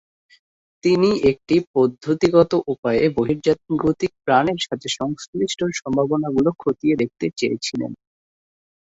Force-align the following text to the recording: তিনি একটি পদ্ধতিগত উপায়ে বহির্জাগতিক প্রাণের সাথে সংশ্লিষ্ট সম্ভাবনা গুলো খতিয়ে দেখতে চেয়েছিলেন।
তিনি 0.83 1.09
একটি 1.31 1.55
পদ্ধতিগত 1.75 2.51
উপায়ে 2.67 3.03
বহির্জাগতিক 3.17 4.11
প্রাণের 4.25 4.59
সাথে 4.67 4.87
সংশ্লিষ্ট 4.99 5.59
সম্ভাবনা 5.79 6.27
গুলো 6.35 6.51
খতিয়ে 6.61 6.95
দেখতে 7.01 7.25
চেয়েছিলেন। 7.39 7.91